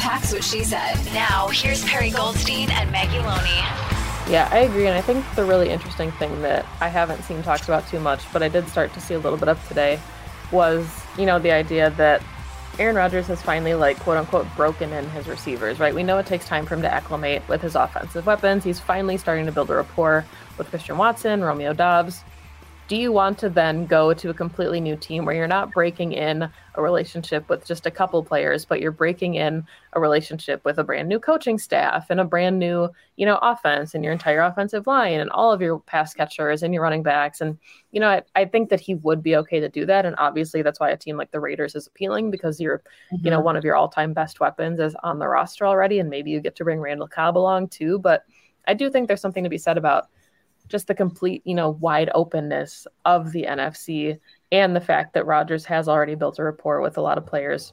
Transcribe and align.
Packs 0.00 0.32
What 0.32 0.42
She 0.42 0.64
Said. 0.64 0.96
Now, 1.12 1.48
here's 1.48 1.84
Perry 1.84 2.10
Goldstein 2.10 2.70
and 2.70 2.90
Maggie 2.90 3.18
Loney. 3.18 3.60
Yeah, 4.32 4.48
I 4.50 4.60
agree. 4.60 4.86
And 4.86 4.96
I 4.96 5.02
think 5.02 5.24
the 5.36 5.44
really 5.44 5.68
interesting 5.68 6.10
thing 6.12 6.40
that 6.40 6.64
I 6.80 6.88
haven't 6.88 7.22
seen 7.22 7.42
talked 7.42 7.64
about 7.64 7.86
too 7.86 8.00
much, 8.00 8.20
but 8.32 8.42
I 8.42 8.48
did 8.48 8.66
start 8.68 8.94
to 8.94 9.00
see 9.00 9.12
a 9.12 9.18
little 9.18 9.38
bit 9.38 9.48
of 9.48 9.68
today 9.68 10.00
was, 10.52 10.88
you 11.18 11.26
know, 11.26 11.38
the 11.38 11.52
idea 11.52 11.90
that 11.90 12.22
Aaron 12.78 12.96
Rodgers 12.96 13.26
has 13.26 13.42
finally, 13.42 13.74
like, 13.74 13.98
quote 14.00 14.16
unquote, 14.16 14.46
broken 14.56 14.90
in 14.92 15.08
his 15.10 15.28
receivers, 15.28 15.78
right? 15.78 15.94
We 15.94 16.02
know 16.02 16.16
it 16.16 16.24
takes 16.24 16.46
time 16.46 16.64
for 16.64 16.74
him 16.74 16.82
to 16.82 16.92
acclimate 16.92 17.46
with 17.46 17.60
his 17.60 17.74
offensive 17.74 18.24
weapons. 18.24 18.64
He's 18.64 18.80
finally 18.80 19.18
starting 19.18 19.44
to 19.44 19.52
build 19.52 19.68
a 19.70 19.74
rapport 19.74 20.24
with 20.56 20.70
Christian 20.70 20.96
Watson, 20.96 21.42
Romeo 21.42 21.74
Doubs 21.74 22.24
do 22.90 22.96
you 22.96 23.12
want 23.12 23.38
to 23.38 23.48
then 23.48 23.86
go 23.86 24.12
to 24.12 24.30
a 24.30 24.34
completely 24.34 24.80
new 24.80 24.96
team 24.96 25.24
where 25.24 25.36
you're 25.36 25.46
not 25.46 25.70
breaking 25.70 26.12
in 26.12 26.50
a 26.74 26.82
relationship 26.82 27.48
with 27.48 27.64
just 27.64 27.86
a 27.86 27.90
couple 27.90 28.20
players 28.24 28.64
but 28.64 28.80
you're 28.80 28.90
breaking 28.90 29.36
in 29.36 29.64
a 29.92 30.00
relationship 30.00 30.64
with 30.64 30.76
a 30.76 30.82
brand 30.82 31.08
new 31.08 31.20
coaching 31.20 31.56
staff 31.56 32.10
and 32.10 32.18
a 32.18 32.24
brand 32.24 32.58
new 32.58 32.88
you 33.14 33.24
know 33.24 33.38
offense 33.42 33.94
and 33.94 34.02
your 34.02 34.12
entire 34.12 34.40
offensive 34.40 34.88
line 34.88 35.20
and 35.20 35.30
all 35.30 35.52
of 35.52 35.62
your 35.62 35.78
pass 35.78 36.12
catchers 36.12 36.64
and 36.64 36.74
your 36.74 36.82
running 36.82 37.04
backs 37.04 37.40
and 37.40 37.56
you 37.92 38.00
know 38.00 38.08
I, 38.08 38.22
I 38.34 38.44
think 38.44 38.70
that 38.70 38.80
he 38.80 38.96
would 38.96 39.22
be 39.22 39.36
okay 39.36 39.60
to 39.60 39.68
do 39.68 39.86
that 39.86 40.04
and 40.04 40.16
obviously 40.18 40.62
that's 40.62 40.80
why 40.80 40.90
a 40.90 40.96
team 40.96 41.16
like 41.16 41.30
the 41.30 41.38
raiders 41.38 41.76
is 41.76 41.86
appealing 41.86 42.32
because 42.32 42.60
you're 42.60 42.78
mm-hmm. 43.12 43.24
you 43.24 43.30
know 43.30 43.36
mm-hmm. 43.36 43.44
one 43.44 43.56
of 43.56 43.62
your 43.62 43.76
all-time 43.76 44.14
best 44.14 44.40
weapons 44.40 44.80
is 44.80 44.96
on 45.04 45.20
the 45.20 45.28
roster 45.28 45.64
already 45.64 46.00
and 46.00 46.10
maybe 46.10 46.32
you 46.32 46.40
get 46.40 46.56
to 46.56 46.64
bring 46.64 46.80
randall 46.80 47.06
cobb 47.06 47.38
along 47.38 47.68
too 47.68 48.00
but 48.00 48.24
i 48.66 48.74
do 48.74 48.90
think 48.90 49.06
there's 49.06 49.20
something 49.20 49.44
to 49.44 49.50
be 49.50 49.58
said 49.58 49.78
about 49.78 50.08
just 50.70 50.86
the 50.86 50.94
complete, 50.94 51.42
you 51.44 51.54
know, 51.54 51.70
wide 51.70 52.10
openness 52.14 52.86
of 53.04 53.32
the 53.32 53.44
NFC 53.44 54.18
and 54.52 54.74
the 54.74 54.80
fact 54.80 55.12
that 55.12 55.26
Rodgers 55.26 55.64
has 55.66 55.88
already 55.88 56.14
built 56.14 56.38
a 56.38 56.44
rapport 56.44 56.80
with 56.80 56.96
a 56.96 57.02
lot 57.02 57.18
of 57.18 57.26
players 57.26 57.72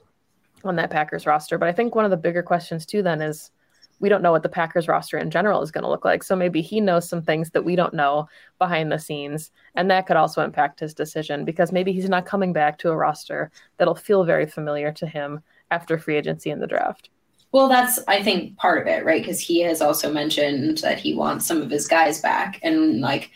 on 0.65 0.75
that 0.75 0.89
Packers 0.89 1.25
roster. 1.25 1.57
But 1.57 1.69
I 1.69 1.71
think 1.71 1.95
one 1.95 2.05
of 2.05 2.11
the 2.11 2.17
bigger 2.17 2.43
questions 2.43 2.85
too 2.85 3.01
then 3.03 3.21
is 3.21 3.51
we 3.99 4.09
don't 4.09 4.21
know 4.21 4.31
what 4.31 4.43
the 4.43 4.49
Packers 4.49 4.87
roster 4.87 5.17
in 5.17 5.31
general 5.31 5.61
is 5.61 5.71
going 5.71 5.83
to 5.83 5.89
look 5.89 6.05
like. 6.05 6.23
So 6.23 6.35
maybe 6.35 6.61
he 6.61 6.81
knows 6.81 7.07
some 7.07 7.21
things 7.21 7.51
that 7.51 7.63
we 7.63 7.75
don't 7.75 7.93
know 7.93 8.27
behind 8.59 8.91
the 8.91 8.99
scenes. 8.99 9.51
And 9.75 9.89
that 9.89 10.05
could 10.05 10.17
also 10.17 10.43
impact 10.43 10.79
his 10.79 10.93
decision 10.93 11.45
because 11.45 11.71
maybe 11.71 11.93
he's 11.93 12.09
not 12.09 12.25
coming 12.25 12.53
back 12.53 12.77
to 12.79 12.91
a 12.91 12.97
roster 12.97 13.51
that'll 13.77 13.95
feel 13.95 14.23
very 14.23 14.45
familiar 14.45 14.91
to 14.93 15.07
him 15.07 15.41
after 15.71 15.97
free 15.97 16.15
agency 16.15 16.49
in 16.49 16.59
the 16.59 16.67
draft. 16.67 17.09
Well, 17.51 17.69
that's 17.69 17.99
I 18.07 18.21
think 18.21 18.57
part 18.57 18.81
of 18.81 18.87
it, 18.87 19.05
right? 19.05 19.21
Because 19.21 19.39
he 19.39 19.61
has 19.61 19.81
also 19.81 20.11
mentioned 20.11 20.79
that 20.79 20.99
he 20.99 21.15
wants 21.15 21.45
some 21.45 21.61
of 21.61 21.69
his 21.69 21.87
guys 21.87 22.21
back, 22.21 22.59
and 22.61 23.01
like 23.01 23.31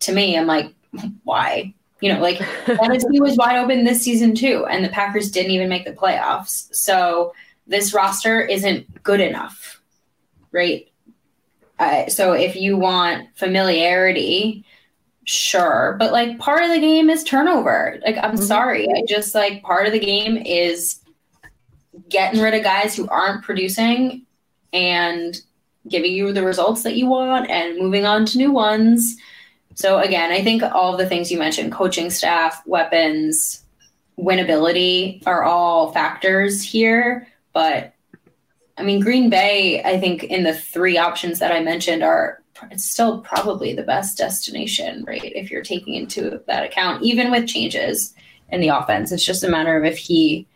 to 0.00 0.12
me, 0.12 0.36
I'm 0.36 0.46
like, 0.46 0.72
why? 1.24 1.74
You 2.00 2.12
know, 2.12 2.20
like 2.20 2.36
he 2.66 3.20
was 3.20 3.36
wide 3.36 3.56
open 3.56 3.84
this 3.84 4.02
season 4.02 4.34
too, 4.34 4.66
and 4.66 4.84
the 4.84 4.90
Packers 4.90 5.30
didn't 5.30 5.52
even 5.52 5.68
make 5.68 5.84
the 5.84 5.92
playoffs. 5.92 6.72
So 6.74 7.32
this 7.66 7.94
roster 7.94 8.40
isn't 8.42 9.02
good 9.02 9.20
enough, 9.20 9.80
right? 10.52 10.90
Uh, 11.78 12.08
so 12.08 12.32
if 12.32 12.54
you 12.56 12.76
want 12.76 13.28
familiarity, 13.34 14.64
sure, 15.24 15.96
but 15.98 16.12
like 16.12 16.38
part 16.38 16.62
of 16.62 16.70
the 16.70 16.80
game 16.80 17.08
is 17.08 17.24
turnover. 17.24 17.98
Like 18.04 18.18
I'm 18.18 18.34
mm-hmm. 18.34 18.44
sorry, 18.44 18.86
I 18.88 19.02
just 19.08 19.34
like 19.34 19.62
part 19.62 19.86
of 19.86 19.92
the 19.92 19.98
game 19.98 20.36
is 20.36 21.00
getting 22.08 22.40
rid 22.40 22.54
of 22.54 22.62
guys 22.62 22.94
who 22.94 23.08
aren't 23.08 23.44
producing 23.44 24.26
and 24.72 25.40
giving 25.88 26.12
you 26.12 26.32
the 26.32 26.42
results 26.42 26.82
that 26.82 26.96
you 26.96 27.06
want 27.06 27.50
and 27.50 27.78
moving 27.78 28.04
on 28.04 28.24
to 28.26 28.38
new 28.38 28.50
ones. 28.50 29.16
So 29.74 29.98
again, 29.98 30.32
I 30.32 30.42
think 30.42 30.62
all 30.62 30.92
of 30.92 30.98
the 30.98 31.06
things 31.06 31.30
you 31.30 31.38
mentioned, 31.38 31.72
coaching 31.72 32.10
staff, 32.10 32.62
weapons, 32.66 33.62
winnability 34.18 35.24
are 35.26 35.42
all 35.42 35.92
factors 35.92 36.62
here, 36.62 37.26
but 37.52 37.92
I 38.78 38.82
mean 38.82 39.00
Green 39.00 39.30
Bay, 39.30 39.82
I 39.82 39.98
think 39.98 40.24
in 40.24 40.44
the 40.44 40.54
three 40.54 40.96
options 40.96 41.38
that 41.40 41.52
I 41.52 41.60
mentioned 41.60 42.02
are 42.02 42.40
it's 42.70 42.84
still 42.84 43.20
probably 43.20 43.74
the 43.74 43.82
best 43.82 44.16
destination, 44.16 45.04
right? 45.06 45.24
If 45.24 45.50
you're 45.50 45.62
taking 45.62 45.94
into 45.94 46.40
that 46.46 46.64
account, 46.64 47.02
even 47.02 47.30
with 47.30 47.48
changes 47.48 48.14
in 48.48 48.60
the 48.60 48.68
offense, 48.68 49.12
it's 49.12 49.24
just 49.24 49.44
a 49.44 49.48
matter 49.48 49.76
of 49.76 49.84
if 49.84 49.98
he 49.98 50.46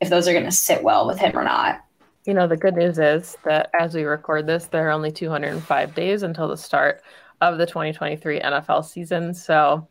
if 0.00 0.08
those 0.08 0.26
are 0.26 0.32
going 0.32 0.44
to 0.44 0.50
sit 0.50 0.82
well 0.82 1.06
with 1.06 1.18
him 1.18 1.36
or 1.36 1.44
not. 1.44 1.84
You 2.26 2.34
know, 2.34 2.46
the 2.46 2.56
good 2.56 2.76
news 2.76 2.98
is 2.98 3.36
that 3.44 3.70
as 3.78 3.94
we 3.94 4.04
record 4.04 4.46
this, 4.46 4.66
there 4.66 4.88
are 4.88 4.92
only 4.92 5.10
205 5.10 5.94
days 5.94 6.22
until 6.22 6.48
the 6.48 6.56
start 6.56 7.02
of 7.40 7.58
the 7.58 7.66
2023 7.66 8.40
NFL 8.40 8.84
season. 8.84 9.32
So 9.32 9.88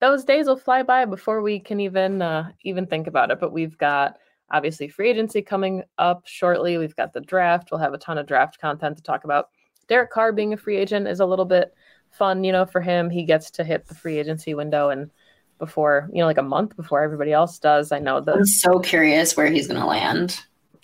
those 0.00 0.24
days 0.24 0.46
will 0.46 0.56
fly 0.56 0.82
by 0.82 1.04
before 1.04 1.42
we 1.42 1.60
can 1.60 1.80
even 1.80 2.22
uh, 2.22 2.50
even 2.62 2.86
think 2.86 3.06
about 3.06 3.30
it. 3.30 3.40
But 3.40 3.52
we've 3.52 3.78
got 3.78 4.16
obviously 4.50 4.88
free 4.88 5.10
agency 5.10 5.42
coming 5.42 5.82
up 5.98 6.22
shortly. 6.26 6.78
We've 6.78 6.96
got 6.96 7.12
the 7.12 7.20
draft. 7.20 7.70
We'll 7.70 7.80
have 7.80 7.94
a 7.94 7.98
ton 7.98 8.18
of 8.18 8.26
draft 8.26 8.60
content 8.60 8.96
to 8.96 9.02
talk 9.02 9.24
about. 9.24 9.48
Derek 9.88 10.10
Carr 10.10 10.32
being 10.32 10.52
a 10.52 10.56
free 10.56 10.76
agent 10.76 11.06
is 11.06 11.20
a 11.20 11.26
little 11.26 11.44
bit 11.44 11.72
fun, 12.10 12.44
you 12.44 12.52
know, 12.52 12.66
for 12.66 12.80
him. 12.80 13.10
He 13.10 13.24
gets 13.24 13.50
to 13.52 13.64
hit 13.64 13.86
the 13.86 13.94
free 13.94 14.18
agency 14.18 14.54
window 14.54 14.90
and 14.90 15.10
before, 15.58 16.08
you 16.12 16.18
know, 16.18 16.26
like 16.26 16.38
a 16.38 16.42
month 16.42 16.76
before 16.76 17.02
everybody 17.02 17.32
else 17.32 17.58
does. 17.58 17.92
I 17.92 17.98
know 17.98 18.20
that. 18.20 18.36
I'm 18.36 18.46
so 18.46 18.78
curious 18.78 19.36
where 19.36 19.46
he's 19.46 19.66
going 19.66 19.80
to 19.80 19.86
land. 19.86 20.40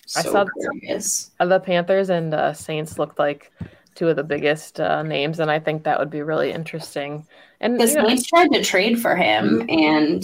So 0.07 0.19
I 0.19 0.23
saw 0.23 0.45
curious. 0.61 1.31
the 1.39 1.59
Panthers 1.59 2.09
and 2.09 2.33
uh, 2.33 2.53
Saints 2.53 2.99
looked 2.99 3.17
like 3.17 3.51
two 3.95 4.09
of 4.09 4.15
the 4.15 4.23
biggest 4.23 4.79
uh, 4.79 5.01
names, 5.03 5.39
and 5.39 5.49
I 5.49 5.59
think 5.59 5.83
that 5.83 5.99
would 5.99 6.09
be 6.09 6.21
really 6.21 6.51
interesting. 6.51 7.25
And 7.59 7.79
the 7.79 7.87
Saints 7.87 8.27
tried 8.27 8.51
to 8.53 8.63
trade 8.63 9.01
for 9.01 9.15
him, 9.15 9.61
mm-hmm. 9.61 9.83
and 9.83 10.23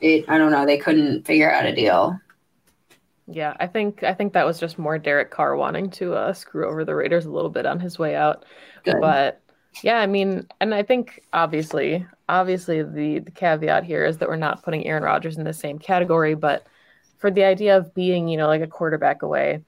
it, 0.00 0.26
I 0.28 0.38
don't 0.38 0.52
know, 0.52 0.66
they 0.66 0.78
couldn't 0.78 1.26
figure 1.26 1.50
out 1.50 1.66
a 1.66 1.74
deal. 1.74 2.18
Yeah, 3.26 3.56
I 3.58 3.66
think 3.66 4.04
I 4.04 4.14
think 4.14 4.34
that 4.34 4.46
was 4.46 4.60
just 4.60 4.78
more 4.78 4.98
Derek 4.98 5.32
Carr 5.32 5.56
wanting 5.56 5.90
to 5.92 6.14
uh, 6.14 6.32
screw 6.32 6.68
over 6.68 6.84
the 6.84 6.94
Raiders 6.94 7.26
a 7.26 7.30
little 7.30 7.50
bit 7.50 7.66
on 7.66 7.80
his 7.80 7.98
way 7.98 8.14
out. 8.14 8.44
Good. 8.84 9.00
But 9.00 9.40
yeah, 9.82 9.98
I 9.98 10.06
mean, 10.06 10.46
and 10.60 10.74
I 10.74 10.82
think 10.82 11.22
obviously, 11.32 12.06
obviously 12.28 12.82
the 12.82 13.20
the 13.20 13.30
caveat 13.30 13.84
here 13.84 14.04
is 14.04 14.18
that 14.18 14.28
we're 14.28 14.36
not 14.36 14.62
putting 14.62 14.86
Aaron 14.86 15.02
Rodgers 15.02 15.36
in 15.36 15.44
the 15.44 15.52
same 15.52 15.78
category, 15.78 16.34
but 16.34 16.66
for 17.18 17.30
the 17.30 17.44
idea 17.44 17.76
of 17.76 17.94
being, 17.94 18.28
you 18.28 18.36
know, 18.36 18.46
like 18.46 18.62
a 18.62 18.66
quarterback 18.66 19.22
away, 19.22 19.62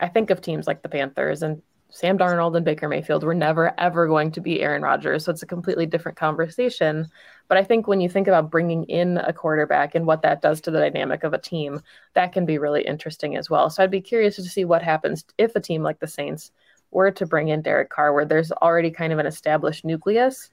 I 0.00 0.08
think 0.08 0.30
of 0.30 0.40
teams 0.40 0.66
like 0.66 0.82
the 0.82 0.88
Panthers 0.88 1.42
and 1.42 1.62
Sam 1.90 2.18
Darnold 2.18 2.54
and 2.54 2.64
Baker 2.64 2.88
Mayfield 2.88 3.24
were 3.24 3.34
never 3.34 3.72
ever 3.80 4.06
going 4.06 4.30
to 4.32 4.40
be 4.40 4.60
Aaron 4.60 4.82
Rodgers, 4.82 5.24
so 5.24 5.32
it's 5.32 5.42
a 5.42 5.46
completely 5.46 5.86
different 5.86 6.18
conversation. 6.18 7.08
But 7.48 7.58
I 7.58 7.64
think 7.64 7.86
when 7.88 8.00
you 8.00 8.08
think 8.08 8.28
about 8.28 8.50
bringing 8.50 8.84
in 8.84 9.16
a 9.18 9.32
quarterback 9.32 9.94
and 9.94 10.06
what 10.06 10.22
that 10.22 10.42
does 10.42 10.60
to 10.62 10.70
the 10.70 10.80
dynamic 10.80 11.24
of 11.24 11.32
a 11.32 11.38
team, 11.38 11.80
that 12.14 12.32
can 12.32 12.44
be 12.44 12.58
really 12.58 12.82
interesting 12.82 13.36
as 13.36 13.48
well. 13.48 13.70
So 13.70 13.82
I'd 13.82 13.90
be 13.90 14.02
curious 14.02 14.36
to 14.36 14.42
see 14.42 14.64
what 14.66 14.82
happens 14.82 15.24
if 15.38 15.56
a 15.56 15.60
team 15.60 15.82
like 15.82 15.98
the 15.98 16.06
Saints 16.06 16.52
were 16.90 17.10
to 17.10 17.26
bring 17.26 17.48
in 17.48 17.62
Derek 17.62 17.90
Carr, 17.90 18.12
where 18.12 18.24
there's 18.24 18.52
already 18.52 18.90
kind 18.90 19.12
of 19.12 19.18
an 19.18 19.26
established 19.26 19.84
nucleus, 19.84 20.50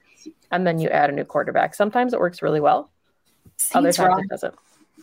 and 0.50 0.66
then 0.66 0.78
you 0.78 0.88
add 0.88 1.10
a 1.10 1.12
new 1.12 1.24
quarterback. 1.24 1.74
Sometimes 1.74 2.12
it 2.12 2.20
works 2.20 2.42
really 2.42 2.60
well. 2.60 2.90
Saints 3.56 3.76
Other 3.76 3.92
times 3.92 4.24
it 4.24 4.28
doesn't. 4.28 4.54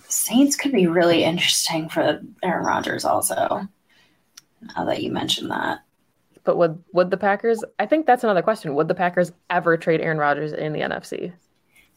Saints 0.08 0.56
could 0.56 0.72
be 0.72 0.88
really 0.88 1.24
interesting 1.24 1.90
for 1.90 2.22
Aaron 2.44 2.66
Rodgers 2.66 3.06
also. 3.06 3.68
Now 4.76 4.86
that 4.86 5.02
you 5.02 5.12
mentioned 5.12 5.52
that. 5.52 5.80
But 6.44 6.58
would 6.58 6.84
would 6.94 7.10
the 7.10 7.18
Packers 7.18 7.64
I 7.80 7.86
think 7.86 8.06
that's 8.06 8.24
another 8.24 8.42
question. 8.42 8.76
Would 8.76 8.88
the 8.88 8.96
Packers 8.96 9.32
ever 9.50 9.78
trade 9.78 10.02
Aaron 10.02 10.18
Rodgers 10.18 10.54
in 10.54 10.74
the 10.74 10.82
NFC? 10.82 11.34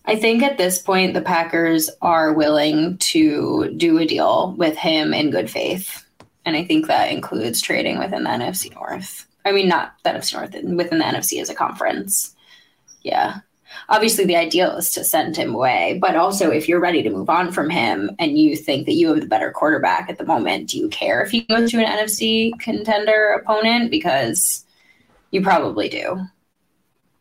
I 0.04 0.16
think 0.16 0.42
at 0.42 0.56
this 0.56 0.80
point 0.80 1.14
the 1.14 1.20
Packers 1.20 1.90
are 2.00 2.32
willing 2.32 2.96
to 2.98 3.74
do 3.76 3.98
a 3.98 4.06
deal 4.06 4.54
with 4.56 4.76
him 4.76 5.12
in 5.12 5.30
good 5.30 5.50
faith. 5.50 6.05
And 6.46 6.56
I 6.56 6.64
think 6.64 6.86
that 6.86 7.10
includes 7.10 7.60
trading 7.60 7.98
within 7.98 8.22
the 8.22 8.30
NFC 8.30 8.72
North. 8.72 9.26
I 9.44 9.50
mean, 9.50 9.68
not 9.68 9.94
the 10.04 10.10
NFC 10.10 10.34
North, 10.34 10.52
within 10.52 10.98
the 10.98 11.04
NFC 11.04 11.40
as 11.40 11.50
a 11.50 11.54
conference. 11.54 12.34
Yeah. 13.02 13.40
Obviously, 13.88 14.24
the 14.24 14.36
ideal 14.36 14.76
is 14.76 14.90
to 14.90 15.02
send 15.04 15.36
him 15.36 15.54
away, 15.54 15.98
but 16.00 16.14
also 16.14 16.50
if 16.50 16.68
you're 16.68 16.80
ready 16.80 17.02
to 17.02 17.10
move 17.10 17.28
on 17.28 17.50
from 17.50 17.68
him 17.68 18.12
and 18.20 18.38
you 18.38 18.56
think 18.56 18.86
that 18.86 18.94
you 18.94 19.08
have 19.08 19.20
the 19.20 19.26
better 19.26 19.50
quarterback 19.50 20.08
at 20.08 20.18
the 20.18 20.24
moment, 20.24 20.70
do 20.70 20.78
you 20.78 20.88
care 20.88 21.20
if 21.20 21.32
he 21.32 21.42
goes 21.42 21.72
to 21.72 21.84
an 21.84 21.98
NFC 21.98 22.58
contender 22.60 23.40
opponent? 23.40 23.90
Because 23.90 24.64
you 25.32 25.42
probably 25.42 25.88
do. 25.88 26.20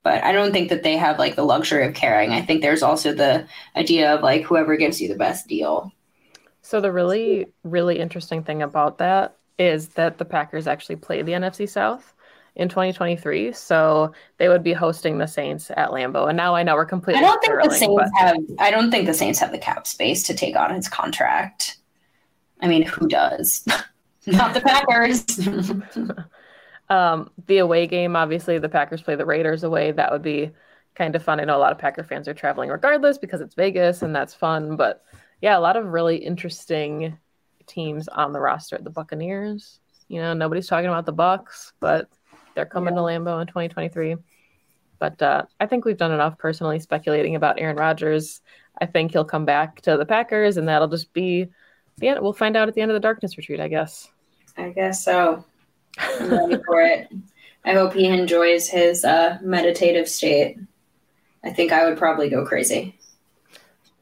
But 0.04 0.24
I 0.24 0.34
don't 0.34 0.52
think 0.52 0.70
that 0.70 0.84
they 0.84 0.98
have 0.98 1.18
like 1.18 1.36
the 1.36 1.44
luxury 1.44 1.86
of 1.86 1.96
caring. 1.96 2.32
I 2.32 2.44
think 2.44 2.62
there's 2.62 2.84
also 2.84 3.12
the 3.12 3.48
idea 3.76 4.14
of 4.14 4.22
like 4.22 4.44
whoever 4.44 4.78
gives 4.78 5.02
you 5.02 5.08
the 5.08 5.16
best 5.16 5.48
deal 5.48 5.92
So 6.66 6.82
the 6.82 6.92
really, 6.92 7.46
really 7.64 8.00
interesting 8.00 8.44
thing 8.44 8.64
about 8.64 8.98
that 8.98 9.38
is 9.60 9.90
that 9.90 10.18
the 10.18 10.26
Packers 10.26 10.66
actually 10.66 10.96
play 10.96 11.22
the 11.22 11.34
NFC 11.34 11.70
South 11.70 12.16
in 12.56 12.70
2023. 12.70 13.52
So 13.52 14.14
they 14.40 14.50
would 14.50 14.64
be 14.64 14.74
hosting 14.74 15.20
the 15.20 15.28
Saints 15.28 15.70
at 15.78 15.92
Lambeau. 15.92 16.28
And 16.28 16.36
now 16.36 16.56
I 16.56 16.64
know 16.64 16.74
we're 16.74 16.86
completely. 16.86 17.24
I 17.24 17.26
don't 17.28 17.40
think 17.40 17.64
the 17.64 17.70
Saints 17.70 17.94
but... 17.96 18.20
have. 18.20 18.38
I 18.58 18.72
don't 18.72 18.90
think 18.90 19.06
the 19.06 19.14
Saints 19.14 19.38
have 19.42 19.52
the 19.52 19.60
cap 19.60 19.86
space 19.86 20.24
to 20.24 20.34
take 20.34 20.56
on 20.56 20.74
his 20.74 20.90
contract. 20.90 21.78
I 22.62 22.68
mean, 22.68 22.82
who 22.82 23.08
does? 23.08 23.64
Not 24.26 24.56
the 24.56 24.62
Packers. 24.62 25.24
um, 26.90 27.30
the 27.46 27.60
away 27.60 27.86
game, 27.86 28.16
obviously, 28.16 28.58
the 28.58 28.70
Packers 28.70 29.04
play 29.04 29.14
the 29.14 29.26
Raiders 29.26 29.64
away. 29.64 29.92
That 29.92 30.12
would 30.12 30.24
be 30.24 30.50
kind 30.96 31.16
of 31.16 31.22
fun. 31.22 31.40
I 31.40 31.44
know 31.44 31.58
a 31.58 31.60
lot 31.60 31.74
of 31.74 31.78
Packer 31.78 32.04
fans 32.04 32.28
are 32.28 32.34
traveling 32.34 32.72
regardless 32.72 33.20
because 33.20 33.42
it's 33.42 33.54
Vegas 33.54 34.02
and 34.02 34.16
that's 34.16 34.34
fun. 34.34 34.78
But 34.78 35.04
yeah, 35.42 35.58
a 35.58 35.60
lot 35.60 35.78
of 35.78 35.86
really 35.86 36.18
interesting 36.18 37.18
teams 37.68 38.08
on 38.08 38.34
the 38.34 38.40
roster. 38.40 38.76
At 38.76 38.84
the 38.84 38.90
Buccaneers, 38.90 39.80
you 40.08 40.22
know, 40.22 40.34
nobody's 40.34 40.68
talking 40.68 40.88
about 40.88 41.06
the 41.06 41.12
Bucks, 41.12 41.74
but 41.80 42.10
they're 42.54 42.66
coming 42.66 42.94
yeah. 42.94 43.02
to 43.02 43.06
Lambeau 43.06 43.42
in 43.42 43.48
2023. 43.48 44.16
But 45.00 45.22
uh, 45.22 45.44
I 45.60 45.66
think 45.66 45.86
we've 45.86 45.98
done 45.98 46.12
enough 46.12 46.38
personally 46.38 46.80
speculating 46.80 47.36
about 47.36 47.60
Aaron 47.60 47.76
Rodgers. 47.76 48.42
I 48.80 48.86
think 48.86 49.12
he'll 49.12 49.26
come 49.26 49.46
back 49.46 49.82
to 49.82 49.98
the 49.98 50.06
Packers, 50.06 50.58
and 50.58 50.68
that'll 50.68 50.88
just 50.88 51.14
be 51.14 51.50
the 51.98 52.10
end. 52.10 52.22
We'll 52.22 52.34
find 52.34 52.56
out 52.56 52.68
at 52.68 52.76
the 52.76 52.82
end 52.82 52.92
of 52.92 52.96
the 52.96 53.02
darkness 53.02 53.38
retreat, 53.38 53.60
I 53.60 53.68
guess. 53.68 54.10
I 54.58 54.70
guess 54.70 55.04
so. 55.04 55.46
I'm 55.98 56.30
ready 56.30 56.62
for 56.66 56.82
it. 56.82 57.10
I 57.64 57.74
hope 57.74 57.94
he 57.94 58.06
enjoys 58.06 58.70
his 58.70 59.04
uh, 59.04 59.40
meditative 59.42 60.08
state. 60.08 60.58
I 61.44 61.52
think 61.52 61.72
I 61.72 61.88
would 61.88 61.98
probably 61.98 62.30
go 62.30 62.46
crazy. 62.46 62.95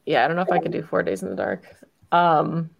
Yeah, 0.06 0.24
I 0.24 0.28
don't 0.28 0.36
know 0.36 0.42
if 0.42 0.50
I 0.50 0.58
could 0.58 0.72
do 0.72 0.82
four 0.82 1.02
days 1.02 1.22
in 1.22 1.30
the 1.30 1.36
dark. 1.36 1.64
Um, 2.12 2.70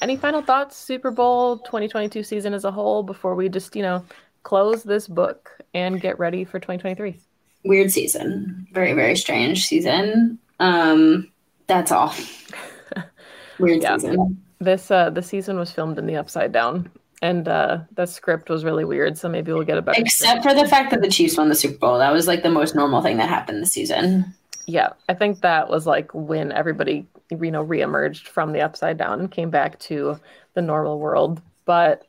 any 0.00 0.16
final 0.16 0.42
thoughts, 0.42 0.76
Super 0.76 1.10
Bowl 1.10 1.58
2022 1.58 2.22
season 2.22 2.54
as 2.54 2.64
a 2.64 2.70
whole, 2.70 3.02
before 3.02 3.34
we 3.34 3.48
just, 3.48 3.74
you 3.74 3.82
know, 3.82 4.04
close 4.42 4.82
this 4.82 5.08
book 5.08 5.50
and 5.74 6.00
get 6.00 6.18
ready 6.18 6.44
for 6.44 6.58
2023? 6.58 7.18
Weird 7.64 7.90
season. 7.90 8.66
Very, 8.72 8.92
very 8.92 9.16
strange 9.16 9.66
season. 9.66 10.38
Um, 10.60 11.30
that's 11.66 11.90
all. 11.90 12.14
Weird 13.58 13.82
yeah. 13.82 13.96
season. 13.96 14.42
This 14.58 14.90
uh 14.90 15.10
the 15.10 15.22
season 15.22 15.58
was 15.58 15.70
filmed 15.70 15.98
in 15.98 16.06
the 16.06 16.16
upside 16.16 16.52
down. 16.52 16.90
And 17.22 17.48
uh 17.48 17.80
the 17.94 18.06
script 18.06 18.48
was 18.48 18.64
really 18.64 18.84
weird, 18.84 19.18
so 19.18 19.28
maybe 19.28 19.52
we'll 19.52 19.64
get 19.64 19.78
a 19.78 19.82
better 19.82 20.00
except 20.00 20.42
for 20.42 20.54
the 20.54 20.66
fact 20.66 20.90
that 20.90 21.02
the 21.02 21.10
Chiefs 21.10 21.36
won 21.36 21.48
the 21.48 21.54
Super 21.54 21.78
Bowl. 21.78 21.98
That 21.98 22.12
was 22.12 22.26
like 22.26 22.42
the 22.42 22.50
most 22.50 22.74
normal 22.74 23.02
thing 23.02 23.16
that 23.18 23.28
happened 23.28 23.62
this 23.62 23.72
season. 23.72 24.34
Yeah, 24.66 24.90
I 25.08 25.14
think 25.14 25.40
that 25.40 25.70
was 25.70 25.86
like 25.86 26.12
when 26.12 26.50
everybody, 26.50 27.06
you 27.30 27.50
know, 27.50 27.64
reemerged 27.64 28.26
from 28.26 28.52
the 28.52 28.60
upside 28.60 28.98
down 28.98 29.20
and 29.20 29.30
came 29.30 29.50
back 29.50 29.78
to 29.80 30.18
the 30.54 30.62
normal 30.62 30.98
world. 30.98 31.40
But 31.64 32.06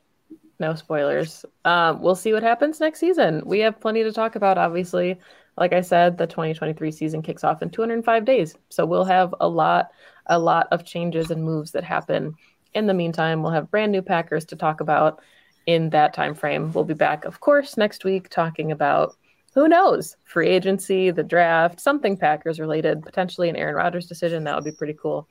no 0.58 0.74
spoilers. 0.74 1.44
Um, 1.64 2.00
we'll 2.02 2.16
see 2.16 2.32
what 2.32 2.42
happens 2.42 2.80
next 2.80 2.98
season. 2.98 3.42
We 3.46 3.60
have 3.60 3.80
plenty 3.80 4.02
to 4.02 4.12
talk 4.12 4.34
about, 4.34 4.58
obviously. 4.58 5.18
Like 5.56 5.72
I 5.72 5.80
said, 5.80 6.18
the 6.18 6.26
2023 6.26 6.90
season 6.90 7.22
kicks 7.22 7.44
off 7.44 7.62
in 7.62 7.70
205 7.70 8.24
days. 8.24 8.56
So 8.68 8.84
we'll 8.84 9.04
have 9.04 9.34
a 9.40 9.48
lot, 9.48 9.90
a 10.26 10.38
lot 10.38 10.68
of 10.72 10.84
changes 10.84 11.30
and 11.30 11.44
moves 11.44 11.72
that 11.72 11.84
happen. 11.84 12.34
In 12.74 12.86
the 12.86 12.94
meantime, 12.94 13.42
we'll 13.42 13.52
have 13.52 13.70
brand 13.70 13.92
new 13.92 14.02
Packers 14.02 14.44
to 14.46 14.56
talk 14.56 14.80
about 14.80 15.20
in 15.66 15.90
that 15.90 16.14
time 16.14 16.34
frame. 16.34 16.72
We'll 16.72 16.84
be 16.84 16.94
back, 16.94 17.24
of 17.24 17.40
course, 17.40 17.76
next 17.76 18.04
week 18.04 18.28
talking 18.28 18.72
about 18.72 19.16
who 19.58 19.68
knows? 19.68 20.16
Free 20.24 20.48
agency, 20.48 21.10
the 21.10 21.24
draft, 21.24 21.80
something 21.80 22.16
Packers 22.16 22.60
related, 22.60 23.02
potentially 23.02 23.48
an 23.48 23.56
Aaron 23.56 23.74
Rodgers 23.74 24.06
decision. 24.06 24.44
That 24.44 24.54
would 24.54 24.64
be 24.64 24.72
pretty 24.72 24.94
cool. 24.94 25.28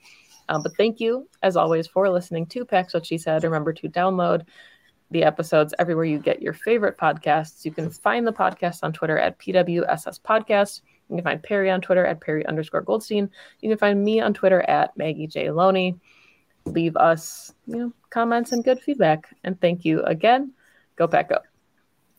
Um, 0.49 0.63
but 0.63 0.75
thank 0.75 0.99
you, 0.99 1.29
as 1.43 1.55
always, 1.55 1.87
for 1.87 2.09
listening 2.09 2.45
to 2.47 2.65
Packs 2.65 2.93
What 2.93 3.05
She 3.05 3.17
Said. 3.17 3.43
Remember 3.43 3.71
to 3.71 3.87
download 3.87 4.45
the 5.11 5.23
episodes 5.23 5.73
everywhere 5.79 6.03
you 6.03 6.19
get 6.19 6.41
your 6.41 6.51
favorite 6.51 6.97
podcasts. 6.97 7.63
You 7.63 7.71
can 7.71 7.89
find 7.89 8.27
the 8.27 8.33
podcast 8.33 8.79
on 8.83 8.91
Twitter 8.91 9.17
at 9.17 9.39
PWSS 9.39 10.19
Podcast. 10.21 10.81
You 11.09 11.15
can 11.15 11.23
find 11.23 11.41
Perry 11.41 11.71
on 11.71 11.79
Twitter 11.79 12.05
at 12.05 12.19
Perry 12.19 12.45
underscore 12.47 12.81
Goldstein. 12.81 13.29
You 13.61 13.69
can 13.69 13.77
find 13.77 14.03
me 14.03 14.19
on 14.19 14.33
Twitter 14.33 14.61
at 14.63 14.95
Maggie 14.97 15.27
J. 15.27 15.51
Loney. 15.51 15.95
Leave 16.65 16.97
us, 16.97 17.53
you 17.65 17.77
know, 17.77 17.93
comments 18.09 18.51
and 18.51 18.61
good 18.61 18.81
feedback. 18.81 19.33
And 19.45 19.59
thank 19.61 19.85
you 19.85 20.03
again. 20.03 20.51
Go 20.97 21.07
Pack 21.07 21.29
Go. 21.29 21.46